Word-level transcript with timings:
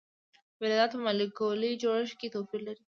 فلزات 0.57 0.91
په 0.95 0.99
مالیکولي 1.05 1.71
جوړښت 1.81 2.15
کې 2.19 2.27
توپیر 2.33 2.61
لري. 2.67 2.79